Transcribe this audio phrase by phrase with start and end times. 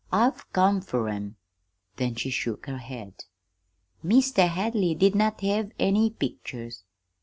[0.11, 1.35] I've come fer 'em.'
[1.97, 3.25] "Then she shook her head.
[4.01, 6.83] "'Meester Hadley did not have any pictures.'